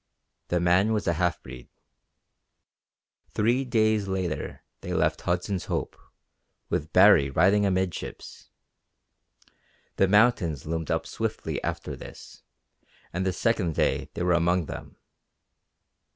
[0.47, 1.69] The man was a half breed.
[3.35, 5.95] Three days later they left Hudson's Hope,
[6.69, 8.49] with Baree riding amidships.
[9.97, 12.41] The mountains loomed up swiftly after this,
[13.13, 14.95] and the second day they were among them.